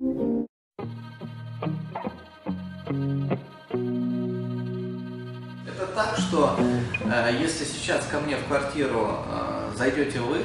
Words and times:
Это 0.00 0.16
так, 5.94 6.16
что 6.16 6.56
э, 7.04 7.36
если 7.38 7.64
сейчас 7.66 8.06
ко 8.06 8.18
мне 8.20 8.36
в 8.36 8.46
квартиру 8.46 9.18
э, 9.26 9.72
зайдете 9.76 10.20
вы, 10.20 10.38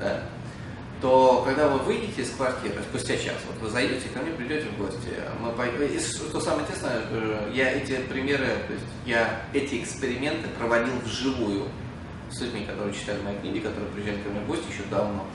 да, 0.00 0.22
то 1.02 1.42
когда 1.44 1.68
вы 1.68 1.80
выйдете 1.80 2.22
из 2.22 2.30
квартиры 2.30 2.76
спустя 2.88 3.18
час, 3.18 3.34
вот 3.46 3.60
вы 3.60 3.68
зайдете 3.68 4.08
ко 4.08 4.20
мне, 4.20 4.32
придете 4.32 4.68
в 4.70 4.78
гости, 4.78 5.12
мы 5.40 5.52
пойдем, 5.52 5.82
и 5.82 5.98
что 5.98 6.40
самое 6.40 6.62
интересное, 6.62 7.02
э, 7.10 7.50
я 7.52 7.72
эти 7.72 7.96
примеры, 8.00 8.46
то 8.66 8.72
есть 8.72 8.86
я 9.04 9.42
эти 9.52 9.82
эксперименты 9.82 10.48
проводил 10.58 10.94
вживую 11.04 11.68
с 12.30 12.40
людьми, 12.40 12.64
которые 12.64 12.94
читают 12.94 13.22
мои 13.24 13.36
книги, 13.40 13.58
которые 13.58 13.90
приезжали 13.90 14.22
ко 14.22 14.30
мне 14.30 14.40
в 14.40 14.46
гости 14.46 14.72
еще 14.72 14.84
давно. 14.90 15.26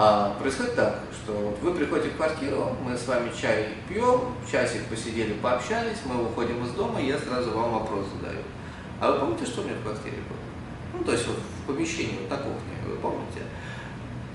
А, 0.00 0.32
происходит 0.38 0.76
так, 0.76 1.00
что 1.12 1.32
вот 1.32 1.58
вы 1.60 1.74
приходите 1.74 2.10
в 2.10 2.16
квартиру, 2.16 2.76
мы 2.84 2.96
с 2.96 3.04
вами 3.08 3.32
чай 3.36 3.70
пьем, 3.88 4.32
часик 4.48 4.84
посидели, 4.84 5.32
пообщались, 5.32 5.96
мы 6.04 6.22
выходим 6.22 6.64
из 6.64 6.70
дома, 6.70 7.00
и 7.00 7.08
я 7.08 7.18
сразу 7.18 7.50
вам 7.50 7.72
вопрос 7.72 8.06
задаю. 8.14 8.38
А 9.00 9.10
вы 9.10 9.18
помните, 9.18 9.46
что 9.46 9.62
у 9.62 9.64
меня 9.64 9.74
в 9.74 9.82
квартире 9.82 10.18
было? 10.18 10.38
Ну, 10.96 11.04
то 11.04 11.10
есть 11.10 11.26
вот 11.26 11.38
в 11.38 11.66
помещении, 11.66 12.16
вот 12.20 12.30
на 12.30 12.36
кухне, 12.36 12.74
вы 12.86 12.94
помните? 12.98 13.42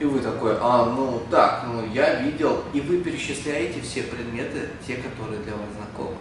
И 0.02 0.04
вы 0.04 0.20
такой, 0.20 0.57
а, 0.59 0.85
ну 0.88 1.21
так, 1.31 1.63
ну 1.66 1.90
я 1.93 2.20
видел, 2.20 2.66
и 2.73 2.82
вы 2.82 2.98
перечисляете 2.98 3.80
все 3.80 4.04
предметы, 4.04 4.68
те, 4.85 4.98
которые 4.98 5.41
для 5.43 5.54
вас 5.54 5.70
знакомы. 5.77 6.18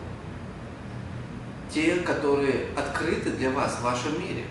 Те, 1.69 1.97
которые 1.97 2.67
открыты 2.77 3.31
для 3.31 3.51
вас 3.51 3.73
в 3.73 3.83
вашем 3.83 4.21
мире. 4.21 4.45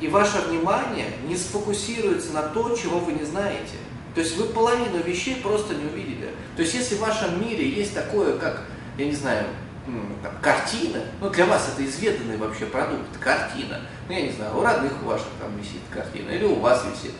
И 0.00 0.08
ваше 0.08 0.40
внимание 0.48 1.08
не 1.26 1.36
сфокусируется 1.36 2.32
на 2.32 2.42
то, 2.42 2.74
чего 2.74 2.98
вы 2.98 3.12
не 3.12 3.24
знаете. 3.24 3.76
То 4.14 4.20
есть 4.20 4.36
вы 4.36 4.46
половину 4.46 5.02
вещей 5.04 5.36
просто 5.36 5.74
не 5.74 5.84
увидели. 5.84 6.30
То 6.56 6.62
есть 6.62 6.74
если 6.74 6.96
в 6.96 7.00
вашем 7.00 7.40
мире 7.40 7.68
есть 7.68 7.94
такое, 7.94 8.38
как, 8.38 8.64
я 8.96 9.06
не 9.06 9.14
знаю, 9.14 9.46
там, 10.22 10.32
картина, 10.42 11.00
ну 11.20 11.30
для 11.30 11.46
вас 11.46 11.70
это 11.72 11.84
изведанный 11.84 12.36
вообще 12.36 12.66
продукт, 12.66 13.16
картина, 13.18 13.80
ну 14.08 14.14
я 14.14 14.22
не 14.22 14.32
знаю, 14.32 14.56
у 14.56 14.62
родных 14.62 14.92
у 15.02 15.06
ваших 15.06 15.28
там 15.40 15.56
висит 15.58 15.80
картина, 15.90 16.30
или 16.30 16.44
у 16.44 16.56
вас 16.56 16.84
висит, 16.84 17.14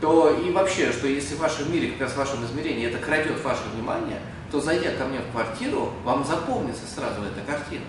то 0.00 0.30
и 0.30 0.50
вообще, 0.50 0.92
что 0.92 1.06
если 1.06 1.34
в 1.34 1.40
вашем 1.40 1.72
мире, 1.72 1.92
как 1.92 2.02
раз 2.02 2.12
в 2.12 2.16
вашем 2.16 2.44
измерении 2.44 2.86
это 2.86 2.98
крадет 2.98 3.42
ваше 3.42 3.62
внимание, 3.74 4.18
то 4.50 4.60
зайдя 4.60 4.92
ко 4.92 5.04
мне 5.04 5.20
в 5.20 5.30
квартиру, 5.32 5.92
вам 6.04 6.24
запомнится 6.24 6.82
сразу 6.92 7.22
эта 7.22 7.40
картина. 7.46 7.84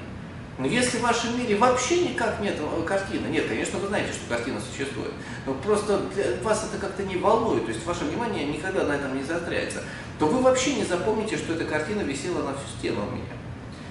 Но 0.62 0.68
если 0.68 1.00
в 1.00 1.02
вашем 1.02 1.40
мире 1.40 1.56
вообще 1.56 2.10
никак 2.10 2.40
нет 2.40 2.56
э, 2.60 2.84
картины, 2.84 3.26
нет, 3.30 3.48
конечно, 3.48 3.80
вы 3.80 3.88
знаете, 3.88 4.14
что 4.14 4.30
картина 4.30 4.62
существует, 4.62 5.12
но 5.48 5.56
просто 5.56 5.98
для 6.14 6.38
вас 6.44 6.70
это 6.70 6.80
как-то 6.80 7.02
не 7.02 7.16
волнует, 7.16 7.66
то 7.66 7.72
есть 7.72 7.84
ваше 7.84 8.04
внимание 8.04 8.46
никогда 8.46 8.84
на 8.84 8.92
этом 8.92 9.18
не 9.18 9.24
заостряется, 9.24 9.82
то 10.20 10.28
вы 10.28 10.40
вообще 10.40 10.76
не 10.76 10.84
запомните, 10.84 11.36
что 11.38 11.56
эта 11.56 11.66
картина 11.66 12.02
висела 12.02 12.44
на 12.44 12.54
всю 12.54 12.68
стену 12.78 13.08
у 13.08 13.16
меня. 13.16 13.26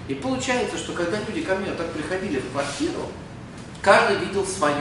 И 0.06 0.14
получается, 0.14 0.78
что 0.78 0.92
когда 0.92 1.18
люди 1.18 1.40
ко 1.42 1.56
мне 1.56 1.72
так 1.72 1.90
приходили 1.90 2.38
в 2.38 2.52
квартиру, 2.52 3.02
каждый 3.82 4.24
видел 4.24 4.46
свое. 4.46 4.76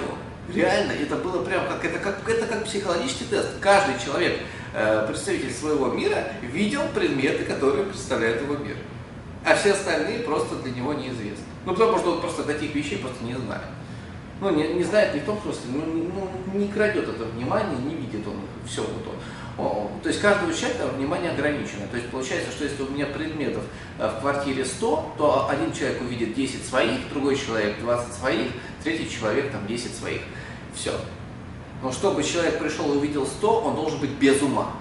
Реально, 0.53 0.91
это 0.91 1.15
было 1.15 1.43
прям 1.43 1.67
как 1.67 1.83
это 1.85 1.97
как 1.97 2.29
это 2.29 2.45
как 2.45 2.65
психологический 2.65 3.25
тест. 3.25 3.47
Каждый 3.59 3.95
человек, 4.03 4.39
э, 4.75 5.05
представитель 5.07 5.51
своего 5.51 5.87
мира, 5.87 6.27
видел 6.43 6.83
предметы, 6.93 7.45
которые 7.45 7.85
представляют 7.85 8.43
его 8.43 8.57
мир. 8.57 8.75
А 9.43 9.55
все 9.55 9.71
остальные 9.71 10.19
просто 10.19 10.55
для 10.57 10.71
него 10.71 10.93
неизвестны. 10.93 11.45
Ну, 11.65 11.73
потому 11.73 11.97
что 11.97 12.13
он 12.13 12.21
просто 12.21 12.43
таких 12.43 12.73
вещей 12.73 12.97
просто 12.97 13.23
не 13.23 13.35
знает. 13.35 13.63
Ну, 14.41 14.51
не, 14.51 14.67
не 14.69 14.83
знает 14.83 15.13
не 15.13 15.19
в 15.19 15.25
том 15.25 15.39
смысле, 15.41 15.63
ну, 15.73 15.85
не, 15.93 16.01
ну, 16.03 16.59
не 16.59 16.67
крадет 16.69 17.09
это 17.09 17.25
внимание, 17.25 17.77
не 17.79 17.95
видит 17.95 18.25
он 18.25 18.35
все 18.65 18.81
вот 18.81 19.07
он. 19.07 19.15
О, 19.57 19.91
то 20.01 20.07
есть 20.07 20.21
каждого 20.21 20.53
человека 20.53 20.87
внимание 20.95 21.31
ограничено. 21.31 21.85
То 21.91 21.97
есть 21.97 22.09
получается, 22.09 22.49
что 22.49 22.63
если 22.63 22.81
у 22.83 22.89
меня 22.89 23.05
предметов 23.07 23.63
э, 23.97 24.07
в 24.07 24.21
квартире 24.21 24.63
100, 24.63 25.15
то 25.17 25.49
один 25.49 25.73
человек 25.73 26.01
увидит 26.01 26.33
10 26.33 26.65
своих, 26.65 27.09
другой 27.09 27.35
человек 27.35 27.77
20 27.81 28.13
своих, 28.13 28.51
третий 28.81 29.09
человек 29.09 29.51
там 29.51 29.67
10 29.67 29.93
своих. 29.93 30.21
Все. 30.73 30.93
Но 31.83 31.91
чтобы 31.91 32.23
человек 32.23 32.59
пришел 32.59 32.93
и 32.93 32.97
увидел 32.97 33.25
100, 33.25 33.61
он 33.61 33.75
должен 33.75 33.99
быть 33.99 34.11
без 34.11 34.41
ума. 34.41 34.71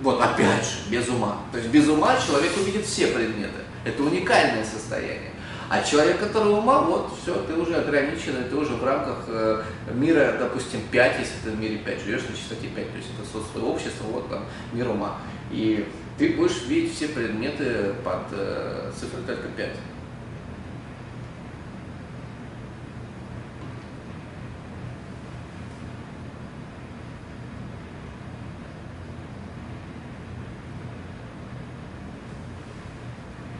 Вот 0.00 0.22
опять 0.22 0.64
же, 0.64 0.90
без 0.90 1.06
ума. 1.08 1.38
То 1.52 1.58
есть 1.58 1.70
без 1.70 1.86
ума 1.88 2.16
человек 2.24 2.56
увидит 2.56 2.86
все 2.86 3.08
предметы. 3.08 3.60
Это 3.84 4.02
уникальное 4.02 4.64
состояние. 4.64 5.32
А 5.70 5.82
человек, 5.82 6.18
который 6.18 6.50
ума, 6.50 6.80
вот, 6.80 7.12
все, 7.20 7.34
ты 7.42 7.52
уже 7.54 7.76
ограничен, 7.76 8.42
ты 8.48 8.56
уже 8.56 8.72
в 8.72 8.84
рамках 8.84 9.24
э, 9.26 9.62
мира, 9.92 10.36
допустим, 10.38 10.80
5, 10.90 11.18
если 11.18 11.34
ты 11.44 11.50
в 11.50 11.60
мире 11.60 11.76
5 11.76 12.00
живешь 12.00 12.22
на 12.22 12.34
частоте 12.34 12.68
5, 12.68 12.90
то 12.90 12.96
есть 12.96 13.08
это 13.14 13.28
социальное 13.28 13.70
общество, 13.70 14.04
вот 14.04 14.30
там, 14.30 14.44
мир 14.72 14.88
ума. 14.88 15.18
И 15.50 15.86
ты 16.16 16.32
будешь 16.32 16.62
видеть 16.66 16.94
все 16.94 17.08
предметы 17.08 17.94
под 18.02 18.32
э, 18.32 18.92
цифрой 18.98 19.24
только 19.26 19.48
5. 19.48 19.70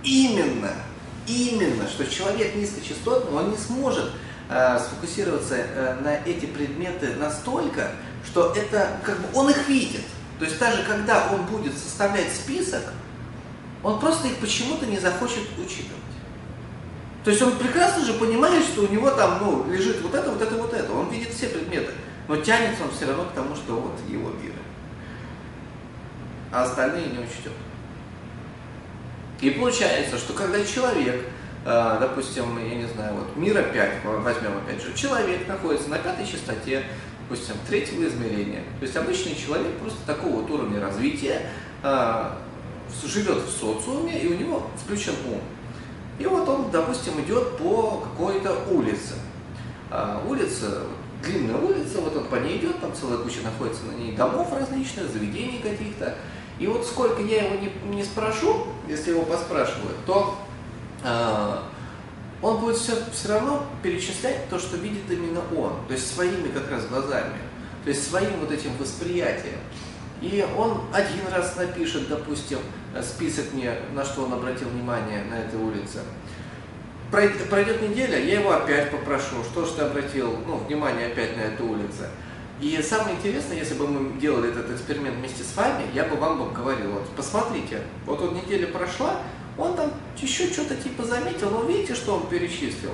Именно 0.05 0.88
именно, 1.29 1.87
что 1.89 2.07
человек 2.07 2.55
низкочастотный, 2.57 3.37
он 3.37 3.51
не 3.51 3.57
сможет 3.57 4.11
э, 4.49 4.79
сфокусироваться 4.79 5.57
э, 5.57 5.95
на 6.01 6.17
эти 6.29 6.47
предметы 6.47 7.15
настолько, 7.17 7.93
что 8.25 8.53
это 8.57 8.99
как 9.05 9.19
бы 9.21 9.29
он 9.35 9.51
их 9.51 9.69
видит. 9.69 10.03
То 10.39 10.45
есть 10.45 10.59
даже 10.59 10.83
когда 10.85 11.29
он 11.33 11.45
будет 11.47 11.77
составлять 11.77 12.33
список, 12.33 12.83
он 13.83 14.01
просто 14.01 14.29
их 14.29 14.37
почему-то 14.37 14.87
не 14.87 14.99
захочет 14.99 15.43
учитывать. 15.59 15.99
То 17.25 17.31
есть 17.31 17.43
он 17.43 17.57
прекрасно 17.59 18.05
же 18.05 18.15
понимает, 18.15 18.65
что 18.65 18.83
у 18.83 18.89
него 18.89 19.11
там 19.11 19.39
ну, 19.43 19.71
лежит 19.71 20.01
вот 20.01 20.15
это, 20.15 20.31
вот 20.31 20.41
это, 20.41 20.55
вот 20.55 20.73
это. 20.73 20.93
Он 20.93 21.11
видит 21.11 21.35
все 21.35 21.49
предметы, 21.49 21.93
но 22.27 22.37
тянется 22.37 22.85
он 22.85 22.91
все 22.91 23.07
равно 23.07 23.25
к 23.25 23.33
тому, 23.33 23.55
что 23.55 23.75
вот 23.75 23.99
его 24.09 24.31
мир. 24.31 24.53
А 26.51 26.63
остальные 26.63 27.09
не 27.09 27.19
учтет. 27.19 27.53
И 29.41 29.51
получается, 29.51 30.19
что 30.19 30.33
когда 30.33 30.65
человек, 30.65 31.25
э, 31.65 31.97
допустим, 32.01 32.59
я 32.59 32.75
не 32.75 32.87
знаю, 32.87 33.15
вот 33.15 33.37
мира 33.37 33.63
5, 33.63 34.05
возьмем 34.05 34.59
опять 34.59 34.83
же, 34.83 34.95
человек 34.95 35.47
находится 35.47 35.89
на 35.91 35.99
пятой 35.99 36.27
частоте, 36.27 36.85
допустим, 37.23 37.55
третьего 37.69 38.05
измерения. 38.09 38.63
То 38.81 38.87
есть 38.87 38.97
обычный 38.97 39.37
человек 39.37 39.77
просто 39.79 39.99
такого 40.07 40.41
вот 40.41 40.51
уровня 40.51 40.81
развития 40.81 41.43
э, 41.83 42.31
живет 43.05 43.39
в 43.39 43.51
социуме, 43.51 44.19
и 44.19 44.27
у 44.29 44.37
него 44.37 44.67
включен 44.83 45.15
ум. 45.27 45.41
И 46.19 46.27
вот 46.27 46.49
он, 46.49 46.71
допустим, 46.71 47.21
идет 47.23 47.59
по 47.59 48.03
какой-то 48.05 48.65
улице. 48.71 49.15
А, 49.91 50.23
улица, 50.29 50.83
длинная 51.23 51.57
улица, 51.57 52.01
вот 52.01 52.17
он 52.17 52.25
по 52.27 52.37
ней 52.37 52.59
идет, 52.59 52.81
там 52.81 52.93
целая 52.95 53.19
куча 53.19 53.41
находится 53.43 53.85
на 53.85 53.93
ней 53.93 54.13
домов 54.13 54.53
различных, 54.53 55.09
заведений 55.11 55.61
каких-то. 55.63 56.15
И 56.59 56.67
вот 56.67 56.85
сколько 56.87 57.23
я 57.23 57.45
его 57.45 57.57
не, 57.57 57.97
не 57.97 58.05
спрошу, 58.05 58.67
если 58.89 59.11
его 59.11 59.23
поспрашивают, 59.23 59.97
то 60.07 60.39
э, 61.05 61.59
он 62.43 62.59
будет 62.59 62.77
все, 62.77 62.95
все 63.13 63.29
равно 63.29 63.65
перечислять 63.83 64.49
то, 64.49 64.59
что 64.59 64.77
видит 64.77 65.11
именно 65.11 65.41
он, 65.57 65.75
то 65.87 65.95
есть 65.95 66.13
своими 66.15 66.49
как 66.49 66.71
раз 66.71 66.87
глазами, 66.87 67.39
то 67.85 67.91
есть 67.91 68.09
своим 68.09 68.41
вот 68.41 68.51
этим 68.51 68.77
восприятием. 68.79 69.59
И 70.21 70.45
он 70.57 70.83
один 70.93 71.33
раз 71.33 71.57
напишет, 71.57 72.09
допустим, 72.09 72.59
список 73.03 73.53
мне, 73.53 73.73
на 73.95 74.05
что 74.05 74.25
он 74.25 74.33
обратил 74.33 74.69
внимание 74.69 75.23
на 75.25 75.35
этой 75.35 75.61
улице. 75.61 76.01
Пройдет 77.11 77.81
неделя, 77.83 78.19
я 78.19 78.41
его 78.41 78.53
опять 78.53 78.91
попрошу, 78.91 79.43
что 79.45 79.65
же 79.65 79.73
ты 79.75 79.83
обратил 79.83 80.37
ну, 80.47 80.57
внимание 80.57 81.07
опять 81.07 81.37
на 81.37 81.43
эту 81.43 81.67
улице. 81.67 82.09
И 82.61 82.83
самое 82.83 83.17
интересное, 83.17 83.57
если 83.57 83.75
бы 83.75 83.87
мы 83.87 84.21
делали 84.21 84.51
этот 84.51 84.71
эксперимент 84.73 85.17
вместе 85.17 85.45
с 85.45 85.57
вами, 85.57 85.85
я 85.95 86.05
бы 86.05 86.17
вам 86.17 86.39
бы 86.39 86.51
говорил, 86.51 86.93
вот 86.93 87.09
посмотрите, 87.11 87.83
вот 88.05 88.21
вот 88.21 88.33
неделя 88.33 88.67
прошла, 88.67 89.17
он 89.57 89.75
там 89.75 89.93
еще 90.17 90.47
что-то 90.47 90.75
типа 90.75 91.05
заметил, 91.05 91.51
но 91.51 91.63
видите, 91.63 91.95
что 91.95 92.17
он 92.17 92.27
перечислил? 92.27 92.91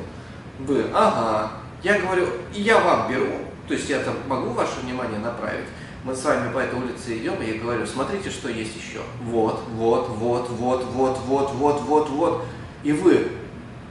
Вы, 0.59 0.85
ага, 0.93 1.53
я 1.83 1.99
говорю, 1.99 2.29
я 2.53 2.79
вам 2.79 3.11
беру, 3.11 3.33
то 3.67 3.75
есть 3.75 3.89
я 3.89 4.01
там 4.01 4.17
могу 4.27 4.51
ваше 4.51 4.81
внимание 4.83 5.19
направить, 5.19 5.67
мы 6.05 6.15
с 6.15 6.23
вами 6.23 6.53
по 6.53 6.59
этой 6.59 6.79
улице 6.79 7.17
идем, 7.17 7.43
и 7.43 7.53
я 7.53 7.59
говорю, 7.59 7.87
смотрите, 7.87 8.29
что 8.29 8.51
есть 8.51 8.77
еще. 8.77 9.01
Вот, 9.23 9.63
вот, 9.71 10.11
вот, 10.11 10.51
вот, 10.51 10.85
вот, 10.85 11.19
вот, 11.25 11.51
вот, 11.53 11.81
вот, 11.81 12.11
вот. 12.11 12.45
И 12.83 12.93
вы, 12.93 13.31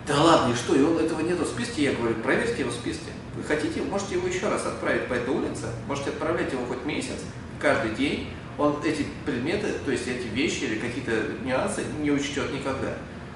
да 0.06 0.22
ладно, 0.22 0.54
и 0.54 0.56
что, 0.56 0.76
и 0.76 0.82
он 0.82 0.98
этого 0.98 1.22
нету 1.22 1.46
в 1.46 1.48
списке? 1.48 1.84
Я 1.84 1.94
говорю, 1.94 2.16
проверьте 2.16 2.62
его 2.62 2.72
в 2.72 2.74
списке. 2.74 3.12
Вы 3.36 3.44
хотите, 3.44 3.82
можете 3.82 4.16
его 4.16 4.28
еще 4.28 4.50
раз 4.50 4.66
отправить 4.66 5.08
по 5.08 5.14
этой 5.14 5.34
улице, 5.34 5.68
можете 5.88 6.10
отправлять 6.10 6.52
его 6.52 6.66
хоть 6.66 6.84
месяц, 6.86 7.22
каждый 7.60 7.96
день. 7.96 8.30
Он 8.58 8.78
эти 8.86 9.08
предметы, 9.26 9.68
то 9.84 9.92
есть 9.92 10.08
эти 10.08 10.28
вещи 10.28 10.66
или 10.66 10.78
какие-то 10.78 11.12
нюансы 11.44 11.84
не 12.02 12.12
учтет 12.12 12.54
никогда. 12.54 12.94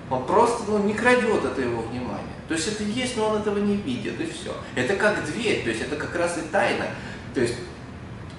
Он 0.09 0.25
просто 0.25 0.69
ну, 0.69 0.83
не 0.83 0.93
крадет 0.93 1.43
это 1.43 1.61
его 1.61 1.81
внимание. 1.81 2.35
То 2.47 2.53
есть 2.53 2.67
это 2.67 2.83
есть, 2.83 3.17
но 3.17 3.29
он 3.29 3.41
этого 3.41 3.57
не 3.57 3.77
видит, 3.77 4.19
и 4.21 4.25
все. 4.25 4.53
Это 4.75 4.95
как 4.95 5.25
дверь, 5.25 5.63
то 5.63 5.69
есть 5.69 5.81
это 5.81 5.95
как 5.95 6.15
раз 6.15 6.37
и 6.37 6.41
тайна. 6.51 6.85
То 7.33 7.41
есть 7.41 7.55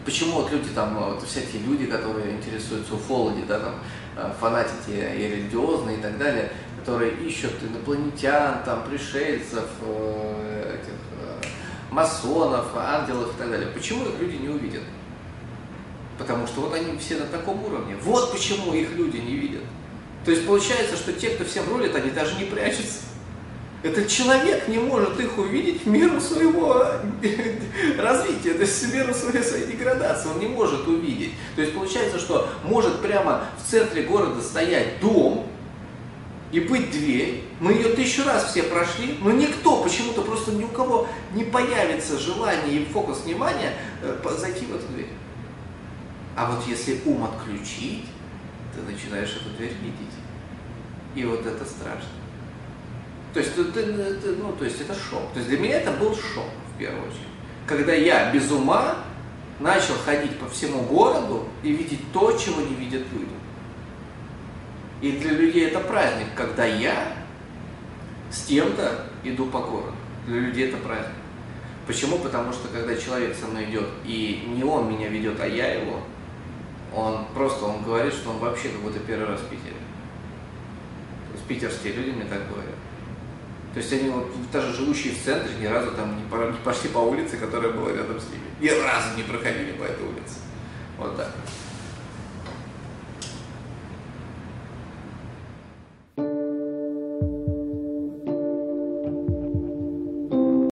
Почему 0.09 0.37
вот 0.37 0.51
люди 0.51 0.71
там, 0.75 0.95
вот 0.95 1.23
всякие 1.23 1.61
люди, 1.61 1.85
которые 1.85 2.33
интересуются 2.33 2.95
уфологи, 2.95 3.45
да, 3.47 3.59
там, 3.59 3.75
э, 4.17 4.33
фанатики 4.41 4.89
и 4.89 5.29
религиозные 5.29 5.99
и 5.99 6.01
так 6.01 6.17
далее, 6.17 6.51
которые 6.79 7.13
ищут 7.15 7.53
инопланетян, 7.63 8.63
там, 8.65 8.85
пришельцев, 8.85 9.67
э, 9.83 10.79
этих, 10.81 10.95
э, 11.21 11.49
масонов, 11.91 12.67
ангелов 12.77 13.35
и 13.35 13.39
так 13.39 13.51
далее. 13.51 13.69
Почему 13.75 14.05
их 14.05 14.21
люди 14.21 14.37
не 14.37 14.49
увидят? 14.49 14.83
Потому 16.19 16.47
что 16.47 16.63
вот 16.63 16.75
они 16.75 16.99
все 16.99 17.17
на 17.17 17.27
таком 17.27 17.65
уровне. 17.65 17.97
Вот 18.03 18.33
почему 18.33 18.73
их 18.73 18.93
люди 18.97 19.17
не 19.19 19.35
видят. 19.35 19.63
То 20.25 20.31
есть 20.31 20.47
получается, 20.47 20.97
что 20.97 21.13
те, 21.13 21.31
кто 21.31 21.45
всем 21.45 21.69
рулит, 21.69 21.95
они 21.95 22.11
даже 22.11 22.37
не 22.37 22.45
прячутся. 22.45 23.01
Этот 23.83 24.09
человек 24.09 24.67
не 24.67 24.79
может 24.79 25.21
их 25.21 25.39
увидеть 25.39 25.85
в 25.85 25.87
меру 25.87 26.21
своего 26.21 26.85
развития, 27.99 28.55
то 28.55 28.63
есть 28.63 28.83
в 28.83 28.93
меру 28.93 29.15
своей, 29.15 29.45
своей 29.45 29.67
деградации, 29.67 30.29
он 30.29 30.41
не 30.41 30.49
может 30.49 30.87
увидеть. 30.89 31.33
То 31.55 31.63
есть 31.63 31.75
получается, 31.75 32.19
что 32.19 32.49
может 32.65 33.01
прямо 33.01 33.45
в 33.57 33.71
центре 33.71 34.03
города 34.03 34.43
стоять 34.43 35.01
дом 35.01 35.48
и 36.51 36.61
быть 36.61 36.91
дверь, 36.91 37.45
мы 37.61 37.73
ее 37.73 37.91
тысячу 37.91 38.25
раз 38.25 38.51
все 38.51 38.63
прошли, 38.63 39.19
но 39.21 39.33
никто, 39.33 39.83
почему-то 39.83 40.23
просто 40.23 40.53
ни 40.53 40.65
у 40.65 40.69
кого 40.69 41.07
не 41.35 41.45
появится 41.45 42.19
желание 42.19 42.81
и 42.81 42.85
фокус 42.87 43.25
внимания 43.25 43.75
э, 44.03 44.17
зайти 44.39 44.65
в 44.65 44.75
эту 44.75 44.87
дверь. 44.89 45.11
А 46.37 46.51
вот 46.51 46.67
если 46.67 47.01
ум 47.05 47.25
отключить, 47.25 48.07
ты 48.75 48.81
начинаешь 48.91 49.37
эту 49.37 49.51
дверь 49.57 49.75
видеть. 49.83 50.15
И 51.15 51.25
вот 51.25 51.45
это 51.45 51.65
страшно. 51.65 52.09
То 53.35 53.41
есть, 53.41 53.53
это, 53.59 53.81
это, 53.81 54.29
ну, 54.29 54.53
то 54.53 54.65
есть 54.65 54.81
это 54.81 54.95
шок. 54.95 55.33
То 55.33 55.41
есть 55.41 55.49
для 55.51 55.59
меня 55.59 55.81
это 55.81 55.91
был 55.93 56.15
шок 56.15 56.49
в 56.75 56.79
первую 56.79 57.03
очередь. 57.09 57.23
Когда 57.67 57.93
я 57.93 58.33
без 58.33 58.51
ума 58.51 59.05
начал 59.61 59.95
ходить 60.05 60.39
по 60.39 60.49
всему 60.49 60.83
городу 60.83 61.47
и 61.63 61.73
видеть 61.73 62.01
то, 62.13 62.33
чего 62.33 62.63
не 62.63 62.75
видят 62.75 63.03
люди. 63.13 63.29
И 65.01 65.13
для 65.13 65.33
людей 65.33 65.69
это 65.69 65.81
праздник, 65.81 66.29
когда 66.35 66.65
я 66.65 67.13
с 68.31 68.47
кем-то 68.47 69.07
иду 69.23 69.47
по 69.47 69.61
городу. 69.61 69.95
Для 70.27 70.41
людей 70.41 70.69
это 70.69 70.77
праздник. 70.79 71.15
Почему? 71.87 72.19
Потому 72.19 72.53
что 72.53 72.69
когда 72.69 72.95
человек 72.97 73.35
со 73.35 73.47
мной 73.47 73.65
идет, 73.65 73.89
и 74.05 74.45
не 74.47 74.65
он 74.65 74.93
меня 74.93 75.09
ведет, 75.09 75.41
а 75.41 75.47
я 75.47 75.73
его, 75.75 76.01
он 76.95 77.27
просто 77.35 77.65
он 77.65 77.83
говорит, 77.83 78.13
что 78.13 78.31
он 78.31 78.39
вообще 78.39 78.69
как 78.69 78.81
будто 78.81 78.99
первый 78.99 79.27
раз 79.27 79.41
в 79.41 79.49
Питере. 79.49 79.77
То 81.31 81.35
есть 81.35 81.45
питерские 81.47 81.95
люди 81.95 82.11
мне 82.11 82.25
так 82.25 82.47
говорят. 82.49 82.75
То 83.73 83.81
есть 83.81 83.93
они 83.93 84.11
вот 84.11 84.31
даже 84.51 84.75
живущие 84.75 85.15
в 85.15 85.23
центре 85.23 85.53
ни 85.61 85.67
разу 85.67 85.93
там 85.93 86.17
не, 86.17 86.23
не 86.23 86.59
пошли 86.65 86.91
по 86.91 86.99
улице, 86.99 87.37
которая 87.37 87.73
была 87.73 87.93
рядом 87.93 88.19
с 88.19 88.25
ними. 88.31 88.43
Ни 88.61 88.69
разу 88.69 89.17
не 89.17 89.23
проходили 89.23 89.73
по 89.73 89.85
этой 89.85 90.05
улице. 90.05 90.41
Вот 90.99 91.17
так. 91.17 91.31